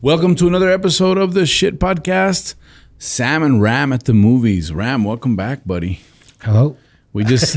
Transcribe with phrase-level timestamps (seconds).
[0.00, 2.54] Welcome to another episode of the Shit Podcast.
[2.98, 4.72] Sam and Ram at the movies.
[4.72, 5.98] Ram, welcome back, buddy.
[6.40, 6.76] Hello.
[7.12, 7.56] We just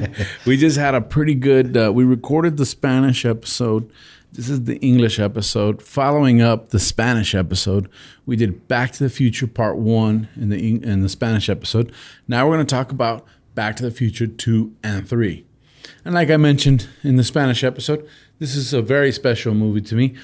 [0.46, 1.76] we just had a pretty good.
[1.76, 3.92] Uh, we recorded the Spanish episode.
[4.32, 5.82] This is the English episode.
[5.82, 7.90] Following up the Spanish episode,
[8.24, 11.92] we did Back to the Future Part One in the in the Spanish episode.
[12.26, 15.44] Now we're going to talk about Back to the Future Two and Three.
[16.06, 19.94] And like I mentioned in the Spanish episode, this is a very special movie to
[19.94, 20.14] me.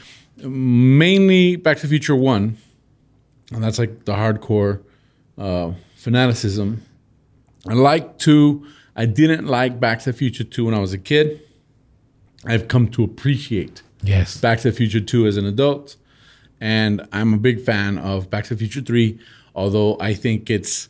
[0.44, 2.58] Mainly Back to the Future One,
[3.53, 4.83] and that's like the hardcore
[5.36, 6.83] uh, fanaticism.
[7.67, 8.66] I like two.
[8.97, 11.41] I didn't like Back to the Future 2 when I was a kid.
[12.44, 14.36] I've come to appreciate Yes.
[14.41, 15.97] Back to the Future 2 as an adult.
[16.61, 19.19] And I'm a big fan of Back to the Future 3,
[19.55, 20.89] although I think it's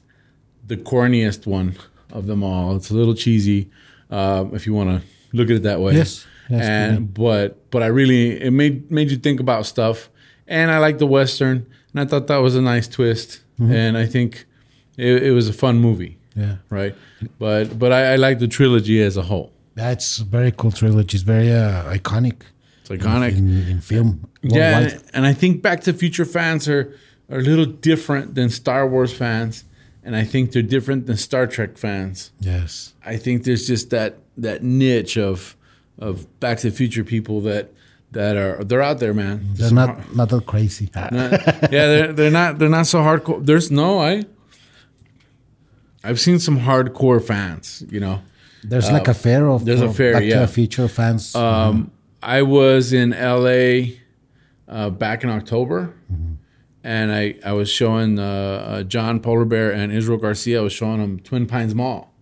[0.67, 1.77] the corniest one
[2.13, 2.77] of them all.
[2.77, 3.71] It's a little cheesy,
[4.11, 5.95] uh, if you want to look at it that way.
[5.95, 6.27] Yes.
[6.49, 10.09] Yes, and but but I really it made made you think about stuff.
[10.47, 13.41] And I like the western, and I thought that was a nice twist.
[13.61, 14.47] And I think
[14.97, 16.57] it, it was a fun movie Yeah.
[16.71, 16.95] right?
[17.39, 19.53] But but I, I like the trilogy as a whole.
[19.75, 21.17] That's a very cool trilogy.
[21.17, 22.43] It's very uh, iconic.
[22.81, 23.37] It's iconic.
[23.37, 24.29] in, in film.
[24.43, 26.95] yeah, and, and I think Back to Future fans are
[27.31, 29.65] are a little different than Star Wars fans,
[30.03, 32.31] and I think they're different than Star Trek fans.
[32.41, 32.95] Yes.
[33.05, 35.57] I think there's just that that niche of
[35.99, 37.73] of Back to the Future people that
[38.13, 39.51] that are they're out there, man.
[39.55, 40.89] They're Some not har- not that crazy.
[40.95, 43.45] not- yeah, they're they're not they're not so hardcore.
[43.45, 44.25] There's no I.
[46.05, 48.23] I've seen some hardcore fans, you know.
[48.63, 50.41] There's like a fair of there's a fair, Back to yeah.
[50.41, 51.35] the Future fans.
[51.35, 51.91] Um,
[52.23, 53.95] I was in LA
[54.69, 55.95] uh, back in October,
[56.83, 60.61] and I, I was showing uh, uh, John Polar Bear and Israel Garcia.
[60.61, 62.13] I was showing them Twin Pines Mall,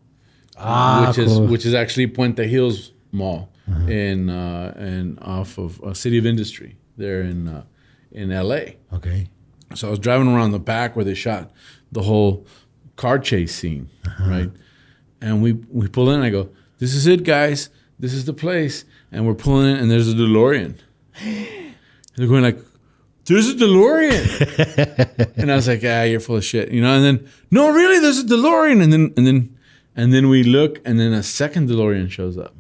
[0.59, 3.51] ah, which is which is actually Puente Hills Mall
[3.89, 7.65] in uh, in off of uh, City of Industry there in uh,
[8.13, 8.61] in LA.
[8.93, 9.29] okay.
[9.75, 11.51] So I was driving around the back where they shot
[11.91, 12.47] the whole
[12.95, 13.91] car chase scene,
[14.21, 14.51] right?
[15.21, 16.23] And we we pull in.
[16.23, 17.69] I go, "This is it, guys.
[17.99, 20.79] This is the place." And we're pulling in, and there's a DeLorean.
[21.21, 21.75] And
[22.17, 22.59] they're going like,
[23.25, 26.95] "There's a DeLorean," and I was like, "Ah, you're full of shit," you know.
[26.95, 28.83] And then, no, really, there's a DeLorean.
[28.83, 29.59] And then and then
[29.97, 32.55] and then we look, and then a second DeLorean shows up.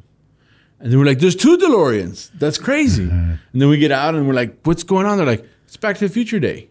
[0.81, 2.31] And then we're like, there's two DeLoreans.
[2.38, 3.04] That's crazy.
[3.04, 5.16] And then we get out and we're like, what's going on?
[5.16, 6.69] They're like, it's Back to the Future Day.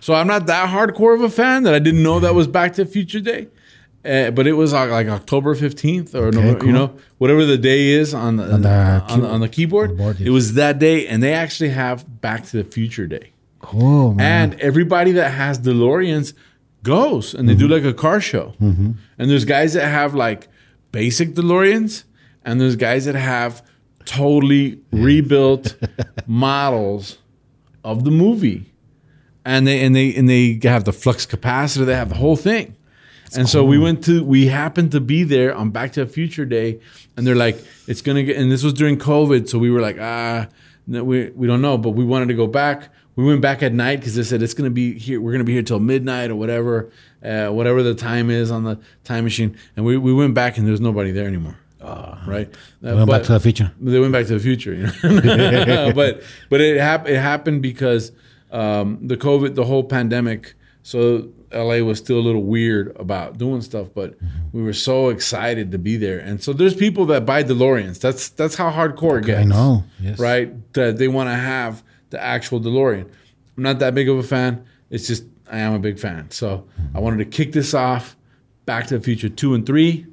[0.00, 2.74] So I'm not that hardcore of a fan that I didn't know that was Back
[2.74, 3.48] to the Future Day.
[4.04, 6.66] Uh, but it was uh, like October 15th or November, cool.
[6.68, 9.90] you know, whatever the day is on the, on the the, key- on, the keyboard.
[9.90, 10.26] keyboard, yes.
[10.28, 11.06] It was that day.
[11.06, 13.32] And they actually have Back to the Future Day.
[13.60, 14.52] Cool, man.
[14.52, 16.32] And everybody that has DeLoreans
[16.84, 18.54] goes and they do like a car show.
[18.60, 20.48] And there's guys that have like
[20.92, 22.04] basic DeLoreans,
[22.48, 23.62] and there's guys that have
[24.06, 25.76] totally rebuilt
[26.26, 27.18] models
[27.84, 28.72] of the movie.
[29.44, 32.74] And they and they and they have the flux capacitor, they have the whole thing.
[33.36, 36.46] and so we went to we happened to be there on Back to the Future
[36.46, 36.80] Day,
[37.16, 39.98] and they're like, it's gonna get and this was during COVID, so we were like,
[40.00, 40.48] ah,
[40.86, 42.90] no, we we don't know, but we wanted to go back.
[43.14, 45.20] We went back at night because they said it's gonna be here.
[45.20, 46.90] We're gonna be here till midnight or whatever,
[47.22, 49.56] uh, whatever the time is on the time machine.
[49.76, 51.58] And we, we went back and there's nobody there anymore.
[51.80, 52.52] Uh, right?
[52.80, 53.72] They Went back to the future.
[53.80, 55.92] they went back to the future, you know.
[55.94, 58.12] but but it hap- it happened because
[58.50, 60.54] um, the COVID, the whole pandemic.
[60.82, 64.26] So LA was still a little weird about doing stuff, but mm-hmm.
[64.52, 66.18] we were so excited to be there.
[66.18, 68.00] And so there's people that buy DeLoreans.
[68.00, 69.40] That's that's how hardcore it gets.
[69.40, 69.84] I know.
[70.00, 70.18] Yes.
[70.18, 70.72] right?
[70.74, 73.10] That they want to have the actual DeLorean.
[73.56, 74.64] I'm not that big of a fan.
[74.90, 76.30] It's just I am a big fan.
[76.30, 76.96] So mm-hmm.
[76.96, 78.16] I wanted to kick this off.
[78.66, 80.06] Back to the Future two and three.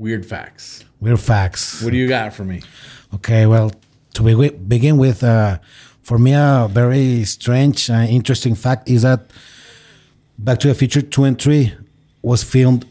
[0.00, 0.82] Weird facts.
[0.98, 1.82] Weird facts.
[1.82, 2.62] What do you got for me?
[3.16, 3.70] Okay, well,
[4.14, 5.58] to be, begin with, uh,
[6.00, 9.20] for me, a very strange, uh, interesting fact is that
[10.38, 11.74] Back to the Future 2 and 3
[12.22, 12.86] was filmed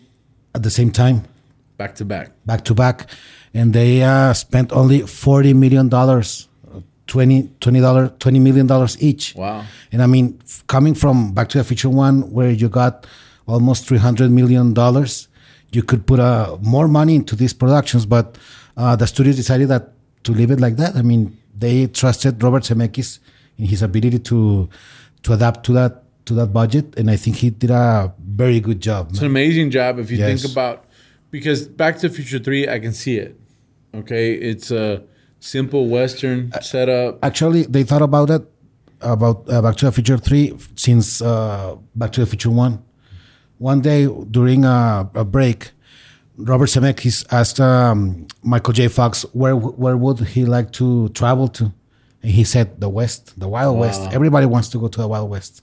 [0.53, 1.23] at the same time,
[1.77, 2.29] Back to back.
[2.45, 3.09] back to back,
[3.55, 6.21] and they uh, spent only $40 million, uh,
[7.07, 9.33] 20 $20, $20 million each.
[9.33, 9.65] Wow.
[9.91, 13.07] And I mean, coming from Back to the Future 1, where you got
[13.47, 14.75] almost $300 million,
[15.71, 18.37] you could put uh, more money into these productions, but
[18.77, 19.93] uh, the studios decided that
[20.23, 20.95] to leave it like that.
[20.95, 23.19] I mean, they trusted Robert Zemeckis
[23.57, 24.69] in his ability to
[25.23, 28.79] to adapt to that to that budget, and I think he did a very good
[28.81, 29.09] job.
[29.09, 30.41] It's an amazing job if you Yes.
[30.41, 30.85] think about
[31.31, 33.39] because Back to the Future Three, I can see it.
[33.93, 35.01] Okay, it's a
[35.39, 37.19] simple Western setup.
[37.23, 38.43] Actually, they thought about it
[39.01, 42.83] about uh, Back to the Future three since uh, Back to the Future one.
[43.59, 45.71] One day during a, a break,
[46.37, 48.87] Robert Zemeckis asked um, Michael J.
[48.87, 51.71] Fox where where would he like to travel to,
[52.23, 54.01] and he said the West, the Wild West.
[54.13, 55.61] Everybody wants to go to the Wild West,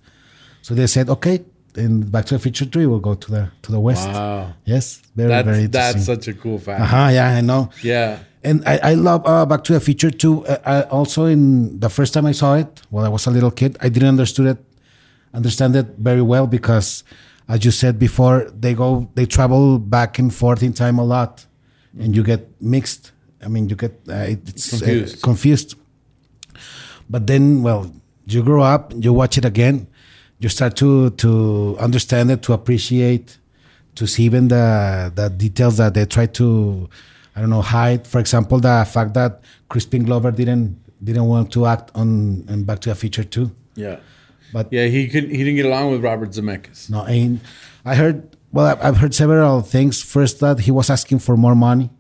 [0.62, 1.43] so they said okay.
[1.75, 4.08] In Back to the Future three, we'll go to the to the West.
[4.08, 6.81] Wow, Yes, very that's very that's such a cool fact.
[6.81, 7.08] Uh huh.
[7.12, 7.69] Yeah, I know.
[7.82, 10.46] Yeah, And I, I love uh, Back to the Future too.
[10.46, 13.50] Uh, I also, in the first time I saw it, while I was a little
[13.50, 14.58] kid, I didn't understood it,
[15.34, 17.04] understand it very well because,
[17.48, 21.46] as you said before, they go, they travel back and forth in time a lot,
[21.98, 23.12] and you get mixed.
[23.44, 25.22] I mean, you get uh, it's uh, Confused.
[25.22, 25.75] confused.
[27.08, 27.93] But then, well,
[28.26, 29.87] you grow up, you watch it again,
[30.40, 33.38] you start to to understand it, to appreciate,
[33.94, 36.88] to see even the the details that they try to,
[37.37, 38.06] I don't know, hide.
[38.06, 42.81] For example, the fact that Crispin Glover didn't didn't want to act on, on Back
[42.81, 43.50] to the Future too.
[43.76, 43.98] yeah,
[44.56, 44.87] But yeah.
[44.87, 46.88] He could he didn't get along with Robert Zemeckis.
[46.88, 47.38] no, I,
[47.85, 48.17] I heard.
[48.53, 50.03] Well, I've heard several things.
[50.03, 51.91] First, that he was asking for more money.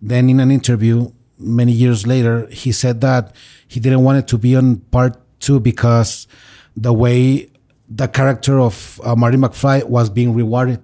[0.00, 3.34] Then, in an interview many years later, he said that
[3.66, 6.28] he didn't want it to be on part two because
[6.76, 7.50] the way
[7.88, 10.82] the character of uh, Marty McFly was being rewarded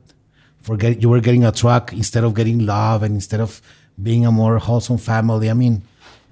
[0.63, 3.63] for get, you were getting a truck instead of getting love and instead of
[4.03, 5.49] being a more wholesome family.
[5.49, 5.83] I mean,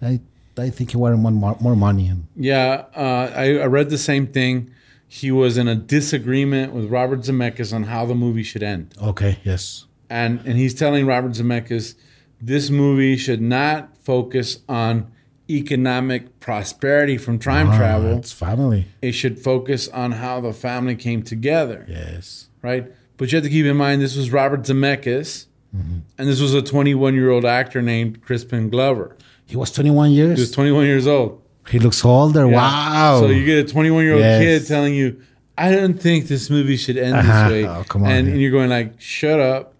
[0.02, 0.18] I
[0.60, 2.08] I think he wanted more, more money.
[2.08, 4.70] And, Yeah, uh, I, I read the same thing.
[5.08, 8.94] He was in a disagreement with Robert Zemeckis on how the movie should end.
[9.02, 11.94] okay, yes, and and he's telling Robert Zemeckis
[12.40, 15.10] this movie should not focus on
[15.48, 18.16] economic prosperity from time Ah, travel.
[18.18, 18.86] it's family.
[19.02, 22.48] It should focus on how the family came together, Yes.
[22.62, 22.86] right?
[23.16, 25.46] But you have to keep in mind this was Robert Zemeckis,
[25.76, 25.98] Mm-hmm.
[26.18, 29.16] and this was a 21 year old actor named Crispin Glover.
[29.50, 30.38] He was 21 years.
[30.38, 31.42] He was 21 years old.
[31.68, 32.46] He looks older.
[32.48, 32.56] Yeah.
[32.56, 33.20] Wow.
[33.20, 34.42] So you get a 21 year old Yes.
[34.42, 35.20] kid telling you,
[35.58, 37.48] "I don't think this movie should end Uh-huh.
[37.48, 39.74] this way," Oh, come on, and, and you're going like, "Shut up."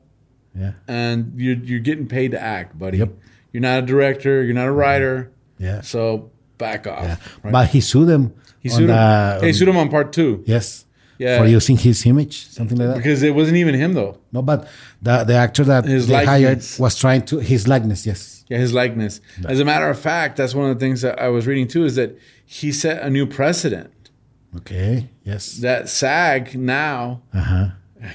[0.58, 0.72] yeah.
[0.88, 2.98] and you're you're getting paid to act, buddy.
[2.98, 3.10] Yep.
[3.52, 4.42] You're not a director.
[4.44, 5.30] You're not a writer.
[5.58, 5.80] Yeah.
[5.82, 7.04] So back off.
[7.04, 7.16] Yeah.
[7.44, 7.52] right?
[7.52, 8.32] But he sued him.
[8.58, 8.96] he sued him.
[8.96, 10.84] the- Hey, he sued him on part two Yes.
[11.18, 11.38] Yeah.
[11.38, 12.96] For using his image, something like that.
[12.96, 14.18] because it wasn't even him though.
[14.32, 14.66] no, but
[15.02, 18.06] the the actor that His they hired was trying to his likeness.
[18.06, 18.39] Yes.
[18.50, 19.20] Yeah, his likeness.
[19.48, 21.84] As a matter of fact, that's one of the things that I was reading too
[21.84, 24.10] is that he set a new precedent
[24.56, 25.08] Okay.
[25.22, 25.52] Yes.
[25.58, 27.66] that SAG now Uh huh.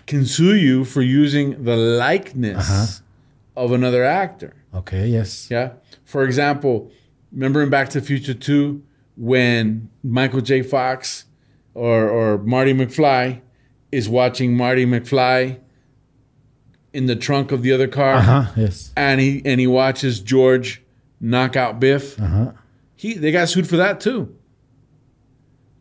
[0.06, 3.64] can sue you for using the likeness Uh-huh.
[3.64, 4.54] of another actor.
[4.74, 5.08] Okay.
[5.08, 5.48] Yes.
[5.50, 5.70] Yeah.
[6.04, 6.92] For example,
[7.32, 8.84] remember in Back to the Future 2
[9.16, 10.62] when Michael J.
[10.62, 11.24] Fox
[11.74, 13.40] or, or Marty McFly
[13.94, 15.60] is watching Marty McFly
[16.96, 18.52] in the trunk of the other car Uh huh.
[18.56, 18.92] Yes.
[18.96, 20.82] and he and he watches George
[21.20, 22.20] knock out Biff.
[22.20, 22.52] Uh huh.
[22.96, 24.36] He they got sued for that too.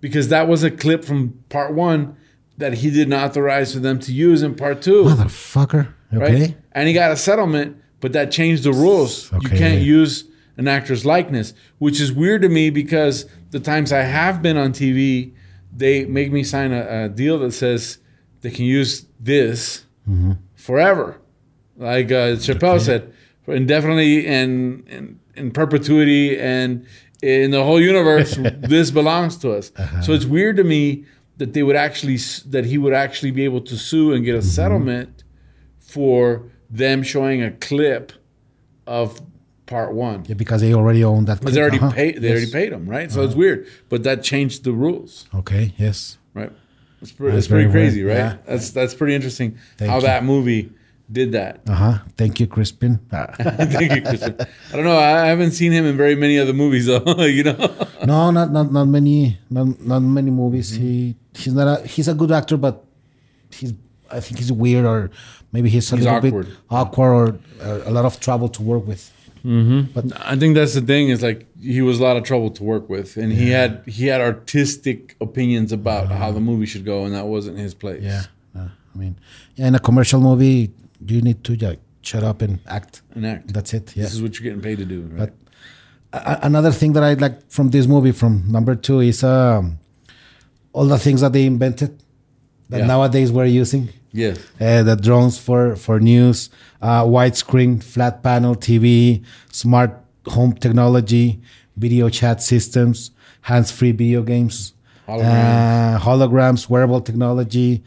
[0.00, 2.16] Because that was a clip from part one
[2.58, 5.88] that he didn't authorize for them to use in part two Motherfucker.
[6.12, 6.40] Okay.
[6.43, 6.56] right?
[6.72, 9.32] And he got a settlement, but that changed the rules.
[9.32, 10.25] You can't use
[10.56, 14.73] an actor's likeness, which is weird to me because the times I have been on
[14.73, 15.33] TV,
[15.75, 17.99] they make me sign a, a deal that says
[18.42, 20.33] they can use this Mm-hmm.
[20.68, 21.21] Forever,
[21.76, 23.12] like uh, Chappelle said,
[23.44, 26.87] for indefinitely and in, in perpetuity and
[27.23, 28.37] in the whole universe,
[28.75, 29.73] this belongs to us.
[29.76, 30.00] Uh-huh.
[30.02, 31.04] So it's weird to me
[31.37, 32.18] that they would actually
[32.54, 34.49] that he would actually be able to sue and get a Mm-hmm.
[34.49, 35.25] settlement
[35.80, 36.23] for
[36.71, 38.12] them showing a clip
[38.87, 39.21] of
[39.66, 40.25] part one.
[40.26, 41.40] Yeah, because they already own that.
[41.40, 41.90] Because they already Uh-huh.
[41.92, 42.37] paid they Yes.
[42.37, 43.11] already paid him, right?
[43.12, 43.66] So it's weird.
[43.88, 45.75] But that changed the rules, Okay.
[45.76, 46.18] Yes.
[46.35, 46.52] right?
[47.04, 48.18] It's, pre- That's it's pretty crazy, weird.
[48.18, 48.25] right?
[48.32, 48.37] Yeah.
[48.46, 50.02] That's that's pretty interesting Thank how you.
[50.02, 50.73] that movie
[51.12, 51.61] did that.
[51.68, 51.99] Uh huh.
[52.16, 52.99] Thank you, Crispin.
[53.11, 54.37] Thank you, Christian.
[54.73, 54.96] I don't know.
[54.96, 57.04] I haven't seen him in very many other movies, though.
[57.38, 57.56] you know,
[58.04, 60.70] no, not not not many, not not many movies.
[60.70, 62.82] He he's not a he's a good actor, but
[63.50, 63.75] he's
[64.11, 65.11] I think he's weird or
[65.52, 66.46] maybe he's a He's little awkward.
[66.46, 69.12] bit awkward or uh, a lot of trouble to work with.
[69.44, 71.10] I think that's the thing.
[71.10, 74.06] Is like he was a lot of trouble to work with, and he had he
[74.06, 78.02] had artistic opinions about how the movie should go, and that wasn't his place.
[78.02, 78.22] Yeah,
[78.56, 79.16] uh, I mean,
[79.56, 80.72] yeah, in a commercial movie,
[81.06, 83.02] you need to like shut up and act.
[83.14, 83.52] and act.
[83.52, 83.94] That's it.
[83.96, 84.04] Yeah.
[84.04, 85.18] This is what you're getting paid to do, right?
[85.18, 85.32] But
[86.42, 89.78] A- another thing that I like from this movie, from number two, is um,
[90.72, 91.92] all the things that they invented
[92.70, 92.86] that Yeah.
[92.86, 93.88] nowadays we're using.
[94.14, 94.38] Yes.
[94.61, 96.49] uh, the drones for for news,
[96.80, 99.90] uh, widescreen flat panel TV, smart
[100.26, 101.40] home technology,
[101.76, 103.11] video chat systems,
[103.42, 104.73] hands-free video games,
[105.06, 105.21] Holograms.
[105.21, 107.83] uh, holograms, wearable technology,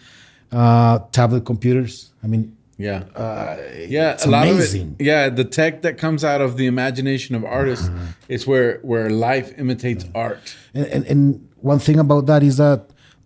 [0.51, 2.11] uh, tablet computers.
[2.23, 3.03] I mean, Yeah.
[3.15, 3.57] uh,
[3.89, 4.93] yeah, a lot amazing.
[4.93, 5.05] of it.
[5.09, 7.89] Yeah, the tech that comes out of the imagination of artists
[8.29, 10.55] is where where life imitates art.
[10.75, 12.79] And, and, and one thing about that is that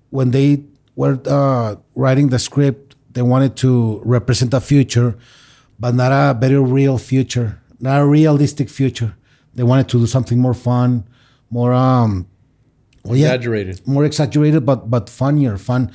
[0.10, 0.64] when they
[0.96, 5.18] were uh, writing the script, they wanted to represent a future,
[5.80, 9.16] but not a very real future, not a realistic future.
[9.56, 11.04] They wanted to do something more fun,
[11.50, 12.28] more um,
[13.04, 13.88] well, yeah, Exaggerated.
[13.88, 15.92] more exaggerated, but but funnier, fun,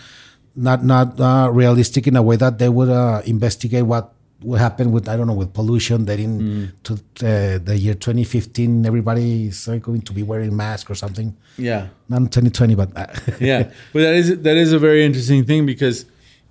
[0.54, 4.92] not not uh, realistic in a way that they would uh, investigate what would happen
[4.92, 6.04] with I don't know with pollution.
[6.06, 10.94] That in to uh, the year 2015, everybody is going to be wearing masks or
[10.96, 11.34] something.
[11.56, 11.86] Yeah.
[12.08, 13.06] Not in 2020, but uh,
[13.40, 13.62] yeah,
[13.94, 16.04] but that is that is a very interesting thing because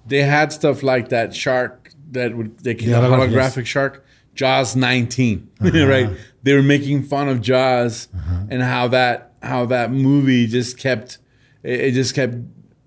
[0.05, 4.75] they had stuff like that shark that would they the The holograph, holographic shark Jaws
[4.75, 5.88] 19, uh-huh.
[5.88, 6.09] right?
[6.43, 8.45] They were making fun of Jaws uh-huh.
[8.50, 11.19] and how that how that movie just kept
[11.63, 12.35] it, it just kept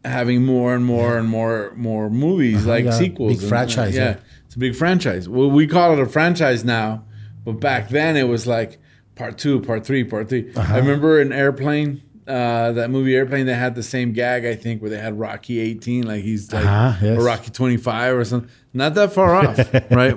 [0.04, 3.32] having more and more and more more movies uh-huh, like yeah, sequels.
[3.32, 4.16] big and- franchise, yeah, yeah.
[4.46, 5.28] it's a big franchise.
[5.28, 7.04] Well, we call it a franchise now,
[7.44, 8.78] but back then it was like
[9.16, 10.74] part two, part three, part 3 Uh-huh.
[10.74, 14.80] I remember an Airplane, uh, that movie Airplane, that had the same gag, I think,
[14.82, 17.18] where they had Rocky 18, like he's like, Uh-huh, yes.
[17.18, 18.50] or Rocky 25 or something.
[18.74, 19.58] Not that far off,
[19.90, 20.16] right?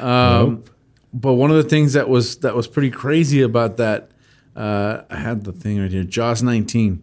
[0.00, 0.64] Um,
[1.12, 4.10] But one of the things that was that was pretty crazy about that,
[4.56, 7.00] uh, I had the thing right here, Jaws 19.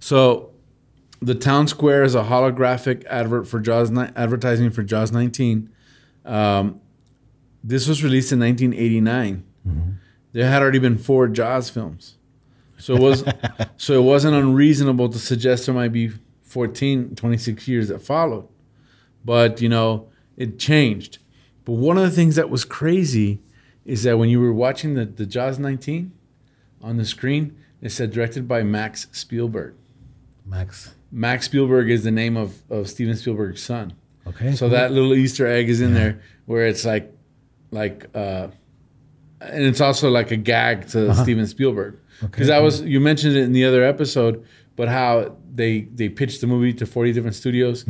[0.00, 0.50] So
[1.22, 5.68] the town square is a holographic advert for Jaws ni- advertising for Jaws 19.
[6.24, 6.80] Um,
[7.64, 9.44] this was released in 1989.
[10.32, 12.17] There had already been four Jaws films,
[12.78, 13.24] so it was
[13.76, 16.10] so it wasn't unreasonable to suggest there might be
[16.42, 18.48] 14, 26 years that followed.
[19.24, 21.18] But you know, it changed.
[21.64, 23.40] But one of the things that was crazy
[23.84, 26.12] is that when you were watching the, the Jaws 19
[26.82, 29.74] on the screen, it said directed by Max Spielberg.
[30.46, 30.94] Max.
[31.10, 33.92] Max Spielberg is the name of, of Steven Spielberg's son.
[34.26, 34.54] Okay.
[34.54, 37.12] So that little Easter egg is in there where it's like,
[37.70, 38.48] like, uh,
[39.40, 43.42] and it's also like a gag to Steven Spielberg because that was you mentioned it
[43.44, 44.44] in the other episode,
[44.76, 47.84] but how they they pitched the movie to forty different studios,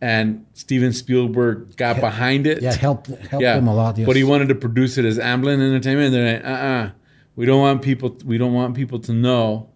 [0.00, 2.62] and Steven Spielberg got behind it.
[2.62, 3.98] yeah, help help them a lot.
[3.98, 4.06] Yes.
[4.06, 6.06] But he wanted to produce it as Amblin Entertainment.
[6.06, 6.90] And they're like, uh-uh.
[7.36, 9.70] We don't want people we don't want people to know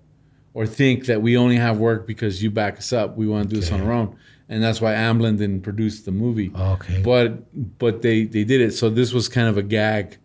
[0.53, 3.17] or think that we only have work because you back us up.
[3.17, 4.17] We want to do this on our own.
[4.49, 6.53] And that's why Amblin didn't produce the movie.
[6.55, 7.01] Okay.
[7.03, 8.73] But but they they did it.
[8.73, 10.19] So this was kind of a gag,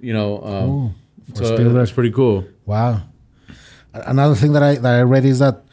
[0.00, 0.42] you know.
[0.42, 0.94] Um, Cool.
[1.36, 1.74] For so Spielberg.
[1.76, 2.44] that's pretty cool.
[2.66, 3.02] Wow.
[3.94, 5.64] Another thing that I that I read is that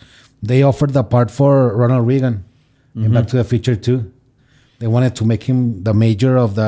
[0.43, 2.43] they offered the part for Ronald Reagan
[2.95, 4.11] in Back to the Future too.
[4.79, 6.63] They wanted to make him the major of the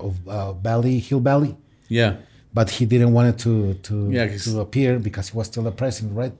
[0.00, 1.56] of uh, Valley Hill Valley,
[1.88, 2.16] Yeah.
[2.54, 5.72] but he didn't want it to to Yeah, to appear because he was still the
[5.72, 6.32] president, right?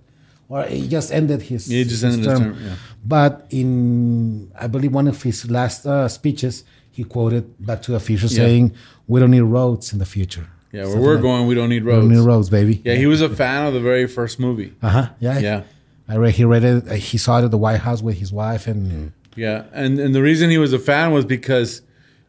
[0.48, 1.66] Or he just ended his.
[1.66, 2.74] He just ended his term, yeah.
[3.04, 8.00] But in I believe one of his last uh, speeches, he quoted Back to the
[8.00, 8.72] Future saying,
[9.06, 11.92] "We don't need roads in the future." Yeah, where we're going, we don't need We
[11.92, 12.26] don't need roads.
[12.26, 12.82] roads, baby.
[12.84, 14.74] Yeah, he was a fan of the very first movie.
[14.82, 15.08] Uh huh.
[15.18, 15.38] Yeah.
[15.38, 15.62] Yeah.
[16.08, 16.88] I read he read it.
[16.88, 20.14] uh, He saw it at the White House with his wife, and Yeah, and and
[20.14, 21.82] the reason he was a fan was because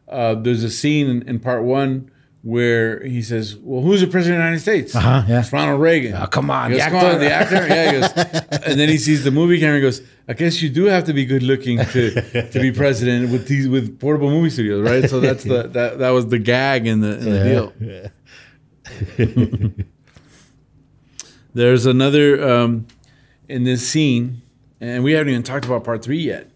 [0.08, 2.10] uh, there's a scene in, in part one
[2.42, 5.40] where he says, "Well, who's the president of the United States?" Uh-huh, yeah.
[5.40, 6.14] it's Ronald Reagan.
[6.14, 7.66] Oh, come on, goes, the "Come actor." on, the actor.
[7.68, 8.10] Yeah, he goes,
[8.66, 9.74] and then he sees the movie camera.
[9.76, 13.30] and goes, "I guess you do have to be good looking to to be president
[13.30, 16.86] with these with portable movie studios, right?" So that's the that that was the gag
[16.86, 18.10] in the in the
[19.18, 19.74] deal.
[21.52, 22.86] There's another um,
[23.48, 24.42] in this scene,
[24.80, 26.49] and we haven't even talked about part three yet.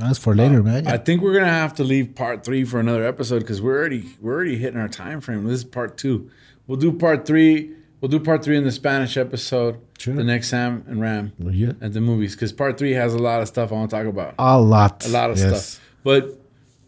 [0.00, 0.86] That's for later, man.
[0.86, 4.04] I think we're gonna have to leave part three for another episode because we're already
[4.20, 5.44] we're already hitting our time frame.
[5.46, 6.30] This is part two.
[6.66, 7.72] We'll do part three.
[8.00, 9.78] We'll do part three in the Spanish episode.
[9.98, 10.14] Sure.
[10.14, 11.72] The next Sam and Ram Yeah.
[11.82, 14.06] at the movies because part three has a lot of stuff I want to talk
[14.06, 14.34] about.
[14.38, 15.04] A lot.
[15.06, 15.66] A lot of Yes.
[15.66, 15.84] stuff.
[16.02, 16.40] But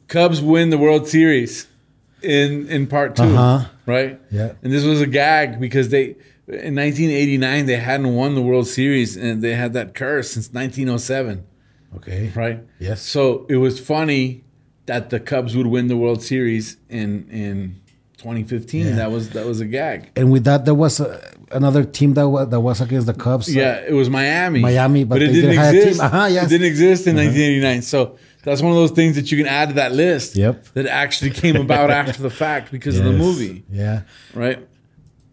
[0.08, 1.66] Cubs win the World Series
[2.22, 3.66] in in part 2 Uh-huh.
[3.86, 4.18] right?
[4.30, 4.52] Yeah.
[4.62, 6.16] And this was a gag because they
[6.48, 11.44] in 1989 they hadn't won the World Series and they had that curse since 1907
[11.96, 12.32] Okay.
[12.34, 12.60] right?
[12.78, 13.02] Yes.
[13.02, 14.44] So it was funny
[14.86, 17.80] that the Cubs would win the World Series in in
[18.18, 18.86] 2015.
[18.86, 18.94] Yeah.
[18.96, 20.10] That was that was a gag.
[20.16, 21.20] And with that, there was uh,
[21.52, 23.52] another team that was, that was against the Cubs.
[23.54, 24.60] Yeah, it was Miami.
[24.60, 26.00] Miami, but it they didn't didn't a exist.
[26.00, 26.46] Uh-huh, yes.
[26.46, 27.82] It didn't exist in 1989.
[27.82, 30.34] So that's one of those things that you can add to that list.
[30.36, 30.64] Yep.
[30.74, 34.02] That actually came about after the fact because of the movie, Yeah.
[34.34, 34.58] right?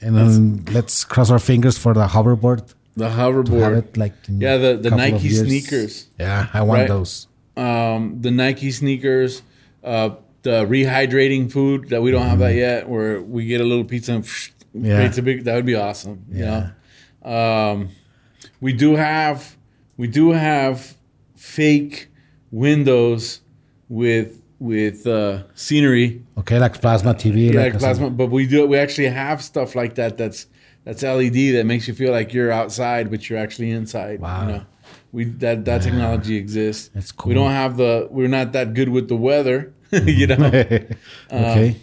[0.01, 2.73] And then let's cross our fingers for the hoverboard.
[2.99, 3.77] The hoverboard.
[3.79, 6.07] it like Yeah, the the Nike sneakers.
[6.19, 6.87] Yeah, I want Right.
[6.87, 7.27] those.
[7.57, 9.41] um, the Nike sneakers,
[9.83, 10.09] uh,
[10.43, 14.13] the rehydrating food that we don't have that yet, where we get a little pizza
[14.13, 14.85] and Mm-hmm.
[14.85, 15.21] Yeah.
[15.21, 15.43] big.
[15.45, 16.17] That would be awesome.
[16.31, 16.69] You Yeah.
[17.25, 17.31] know,
[17.71, 17.89] um,
[18.61, 19.57] we do have
[19.97, 20.95] we do have
[21.35, 22.07] fake
[22.51, 23.41] windows
[23.89, 27.37] with with uh, scenery Okay, like plasma TV.
[27.53, 28.09] yeah, like like plasma.
[28.09, 30.17] But we do we actually have stuff like that.
[30.17, 30.45] That's
[30.89, 34.19] that's LED that makes you feel like you're outside, but you're actually inside.
[34.19, 34.41] Wow.
[34.41, 34.65] You know?
[35.11, 36.89] We that that technology exists.
[36.93, 37.29] That's cool.
[37.29, 38.07] We don't have the.
[38.09, 39.73] We're not that good with the weather.
[39.91, 40.45] you know.
[41.31, 41.75] okay.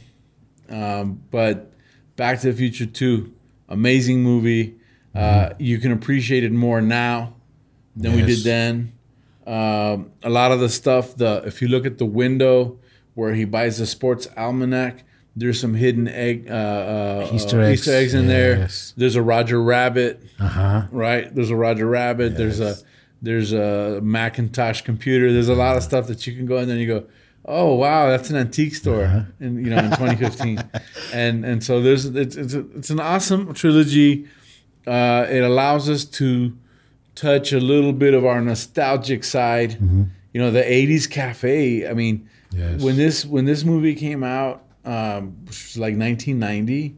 [0.69, 1.73] Um, but
[2.17, 3.33] Back to the Future Two,
[3.69, 4.77] amazing movie.
[5.15, 7.35] Uh, you can appreciate it more now
[7.95, 8.43] than we did Yes.
[8.45, 8.93] then.
[9.47, 12.79] Um, a lot of the stuff, the if you look at the window
[13.15, 15.05] where he buys the sports almanac,
[15.37, 18.69] there's some hidden egg uh, uh, Easter uh, eggs, Easter eggs in there.
[18.97, 20.83] There's a Roger Rabbit, Uh huh.
[20.91, 21.33] right?
[21.35, 22.37] There's a Roger Rabbit.
[22.37, 22.77] There's a
[23.23, 25.33] there's a Macintosh computer.
[25.33, 27.07] There's a lot of stuff that you can go in there and you go,
[27.45, 29.23] oh wow, that's an antique store, Uh-huh.
[29.41, 30.63] in you know in 2015,
[31.13, 34.27] and and so there's it's it's, a, it's an awesome trilogy.
[34.87, 36.57] Uh, it allows us to
[37.15, 39.77] touch a little bit of our nostalgic side.
[40.33, 41.89] You know, the '80s cafe.
[41.89, 42.81] I mean, Yes.
[42.83, 46.97] when this when this movie came out, um, which was like 1990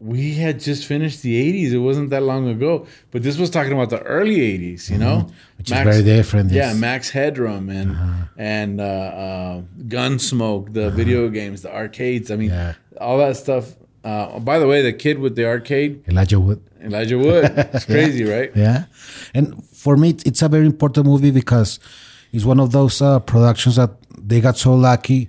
[0.00, 1.70] we had just finished the 80s.
[1.72, 2.88] It wasn't that long ago.
[3.12, 5.18] But this was talking about the early 80s, you know?
[5.18, 5.58] Mm-hmm.
[5.58, 6.74] Which is very different, Yeah.
[6.74, 7.96] Max Headroom and
[8.36, 12.32] and uh, uh, Gunsmoke, the video games, the arcades.
[12.32, 12.74] I mean, Yeah.
[13.00, 13.74] all that stuff.
[14.02, 16.60] Uh, by the way, the kid with the arcade, Elijah Wood.
[16.82, 17.44] Elijah Wood.
[17.72, 18.50] It's crazy, right?
[18.56, 18.86] Yeah.
[19.34, 21.78] And for me, it's- it's a very important movie because
[22.32, 25.28] it's one of those uh, productions that they got so lucky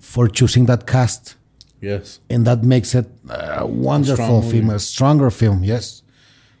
[0.00, 1.36] for choosing that cast.
[1.80, 2.20] Yes.
[2.28, 6.02] And that makes it a wonderful strong film, a stronger film, yes.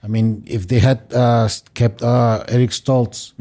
[0.02, 3.32] I mean, if they had uh, kept uh, Eric Stoltz,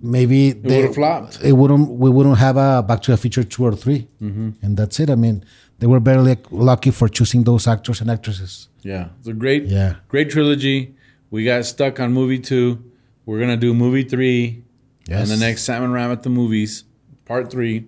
[0.00, 1.42] maybe they would've flopped.
[1.42, 1.88] It wouldn't.
[1.90, 5.10] We wouldn't have a Back to the Future two or 3 and that's it.
[5.10, 5.44] I mean,
[5.80, 8.68] they were very lucky for choosing those actors and actresses.
[8.82, 9.08] Yeah.
[9.18, 9.96] It's a great, Yeah.
[10.08, 10.94] great trilogy.
[11.30, 12.84] We got stuck on movie two.
[13.26, 14.62] We're going to do movie three.
[15.08, 16.84] and the next Sam and Ram at the movies,
[17.24, 17.86] part three.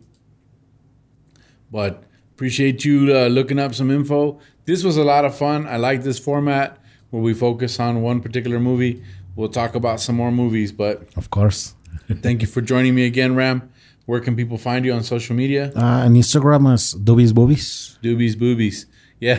[1.73, 2.05] But
[2.35, 4.39] appreciate you uh, looking up some info.
[4.67, 5.67] This was a lot of fun.
[5.67, 6.79] I like this format
[7.11, 9.03] where we focus on one particular movie.
[9.35, 11.75] We'll talk about some more movies, but Of course.
[12.23, 13.71] thank you for joining me again, Ram.
[14.07, 15.73] Where can people find you on social media?
[15.75, 17.99] Uh, and Instagram as Doobies Boobies.
[18.03, 18.87] Doobies boobies.
[19.21, 19.39] Yeah.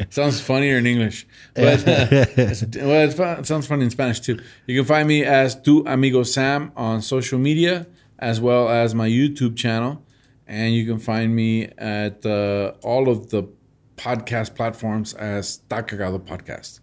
[0.10, 1.26] sounds funnier in English.
[1.54, 2.26] But uh,
[2.86, 4.38] well, fun- it sounds funny in Spanish too.
[4.66, 7.88] You can find me as Tu Amigo Sam on social media
[8.20, 10.04] as well as my YouTube channel.
[10.46, 13.44] And you can find me at uh, all of the
[13.96, 16.80] podcast platforms as Takagado Podcast.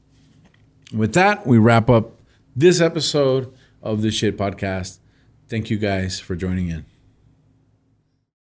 [0.94, 2.20] With that, we wrap up
[2.56, 5.00] this episode of the Shit Podcast.
[5.48, 6.86] Thank you guys for joining in.